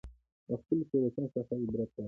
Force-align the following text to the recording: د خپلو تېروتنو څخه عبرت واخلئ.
د 0.47 0.49
خپلو 0.61 0.83
تېروتنو 0.89 1.27
څخه 1.35 1.51
عبرت 1.61 1.89
واخلئ. 1.89 1.99